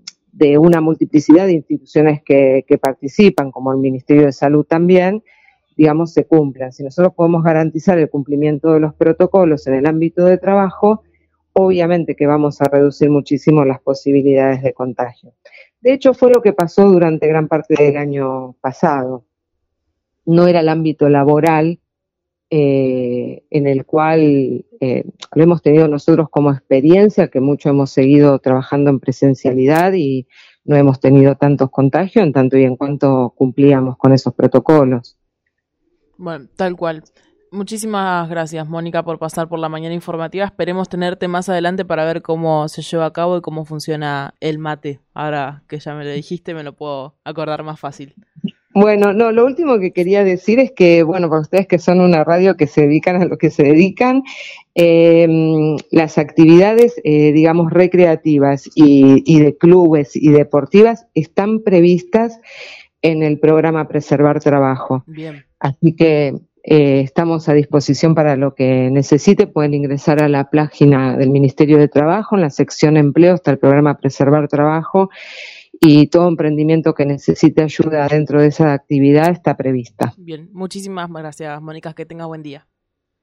una 0.59 0.81
multiplicidad 0.81 1.47
de 1.47 1.53
instituciones 1.53 2.23
que 2.25 2.79
participan, 2.81 3.51
como 3.51 3.73
el 3.73 3.79
Ministerio 3.79 4.27
de 4.27 4.33
Salud 4.33 4.65
también, 4.65 5.23
digamos, 5.81 6.13
se 6.13 6.27
cumplan. 6.27 6.73
Si 6.73 6.85
nosotros 6.85 7.15
podemos 7.15 7.43
garantizar 7.43 7.99
el 7.99 8.11
cumplimiento 8.11 8.73
de 8.73 8.81
los 8.81 8.95
protocolos 8.95 9.67
en 9.67 9.75
el 9.75 9.87
ámbito 9.87 10.27
de 10.27 10.37
trabajo, 10.37 11.05
obviamente 11.55 12.15
que 12.15 12.27
vamos 12.27 12.61
a 12.61 12.67
reducir 12.67 13.11
muchísimo 13.11 13.65
las 13.65 13.81
posibilidades 13.81 14.63
de 14.63 14.75
contagio. 14.75 15.33
De 15.81 15.95
hecho, 15.95 16.13
fue 16.13 16.31
lo 16.31 16.43
que 16.43 16.53
pasó 16.53 16.87
durante 16.87 17.27
gran 17.27 17.49
parte 17.49 17.83
del 17.83 17.97
año 17.97 18.53
pasado. 18.61 19.25
No 20.27 20.47
era 20.47 20.61
el 20.61 20.69
ámbito 20.69 21.09
laboral 21.09 21.80
eh, 22.51 23.45
en 23.51 23.67
el 23.69 23.87
cual 23.87 24.65
eh, 24.81 25.05
lo 25.35 25.43
hemos 25.43 25.63
tenido 25.63 25.87
nosotros 25.87 26.29
como 26.31 26.51
experiencia, 26.51 27.29
que 27.29 27.41
mucho 27.41 27.69
hemos 27.69 27.91
seguido 27.91 28.39
trabajando 28.41 28.91
en 28.91 28.99
presencialidad 28.99 29.93
y 29.93 30.27
no 30.65 30.77
hemos 30.77 30.99
tenido 30.99 31.37
tantos 31.37 31.71
contagios 31.71 32.25
en 32.25 32.33
tanto 32.33 32.59
y 32.59 32.65
en 32.65 32.77
cuanto 32.77 33.33
cumplíamos 33.37 33.97
con 33.97 34.13
esos 34.13 34.35
protocolos. 34.35 35.17
Bueno, 36.19 36.49
tal 36.57 36.77
cual. 36.77 37.05
Muchísimas 37.53 38.29
gracias, 38.29 38.69
Mónica, 38.69 39.03
por 39.03 39.19
pasar 39.19 39.49
por 39.49 39.59
la 39.59 39.69
mañana 39.69 39.95
informativa. 39.95 40.45
Esperemos 40.45 40.89
tenerte 40.89 41.27
más 41.27 41.49
adelante 41.49 41.85
para 41.85 42.05
ver 42.05 42.23
cómo 42.23 42.69
se 42.69 42.83
lleva 42.83 43.07
a 43.07 43.13
cabo 43.13 43.37
y 43.37 43.41
cómo 43.41 43.65
funciona 43.65 44.35
el 44.41 44.59
mate. 44.59 45.01
Ahora 45.15 45.65
que 45.69 45.81
ya 45.81 45.95
me 45.95 46.05
lo 46.05 46.11
dijiste, 46.11 46.55
me 46.55 46.63
lo 46.63 46.75
puedo 46.75 47.17
acordar 47.25 47.65
más 47.65 47.81
fácil. 47.81 48.15
Bueno, 48.73 49.13
no, 49.13 49.33
lo 49.33 49.45
último 49.45 49.81
que 49.81 49.93
quería 49.93 50.23
decir 50.23 50.61
es 50.61 50.71
que, 50.71 51.03
bueno, 51.03 51.29
para 51.29 51.41
ustedes 51.41 51.67
que 51.67 51.79
son 51.79 52.01
una 52.01 52.23
radio 52.23 52.57
que 52.57 52.69
se 52.69 52.83
dedican 52.83 53.21
a 53.21 53.25
lo 53.25 53.37
que 53.37 53.51
se 53.51 53.65
dedican, 53.65 54.23
em, 54.75 55.77
las 55.91 56.19
actividades, 56.19 56.95
eh, 57.03 57.33
digamos, 57.33 57.73
recreativas 57.73 58.69
y, 58.75 59.25
y 59.27 59.41
de 59.41 59.57
clubes 59.57 60.15
y 60.15 60.31
deportivas 60.31 61.07
están 61.15 61.61
previstas 61.61 62.39
en 63.03 63.23
el 63.23 63.41
programa 63.41 63.89
Preservar 63.89 64.41
Trabajo. 64.41 65.03
Bien. 65.07 65.45
Así 65.59 65.97
que 65.97 66.35
eh, 66.63 67.01
estamos 67.01 67.49
a 67.49 67.55
disposición 67.55 68.15
para 68.15 68.37
lo 68.37 68.55
que 68.55 68.91
necesite. 68.91 69.47
Pueden 69.47 69.75
ingresar 69.75 70.23
a 70.23 70.29
la 70.29 70.51
página 70.51 71.17
del 71.17 71.31
Ministerio 71.31 71.79
de 71.79 71.89
Trabajo, 71.89 72.37
en 72.37 72.43
la 72.43 72.51
sección 72.51 72.97
empleo 72.97 73.35
está 73.35 73.51
el 73.51 73.59
programa 73.59 73.99
Preservar 73.99 74.47
Trabajo 74.49 75.11
y 75.81 76.09
todo 76.09 76.29
emprendimiento 76.29 76.95
que 76.95 77.07
necesite 77.07 77.63
ayuda 77.63 78.07
dentro 78.07 78.43
de 78.43 78.49
esa 78.49 78.75
actividad 78.75 79.31
está 79.31 79.57
prevista. 79.57 80.13
Bien, 80.19 80.51
muchísimas 80.53 81.11
gracias, 81.11 81.61
Mónica. 81.63 81.95
Que 81.95 82.05
tenga 82.05 82.27
buen 82.27 82.43
día. 82.43 82.67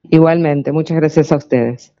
Igualmente, 0.02 0.72
muchas 0.72 0.96
gracias 0.96 1.30
a 1.30 1.36
ustedes. 1.36 1.94